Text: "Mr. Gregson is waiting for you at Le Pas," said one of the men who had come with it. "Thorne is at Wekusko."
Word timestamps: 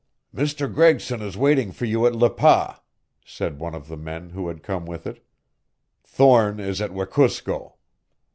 "Mr. 0.33 0.65
Gregson 0.73 1.21
is 1.21 1.37
waiting 1.37 1.71
for 1.71 1.85
you 1.85 2.07
at 2.07 2.15
Le 2.15 2.31
Pas," 2.31 2.79
said 3.23 3.59
one 3.59 3.75
of 3.75 3.87
the 3.87 3.95
men 3.95 4.31
who 4.31 4.47
had 4.47 4.63
come 4.63 4.83
with 4.87 5.05
it. 5.05 5.23
"Thorne 6.03 6.59
is 6.59 6.81
at 6.81 6.91
Wekusko." 6.91 7.75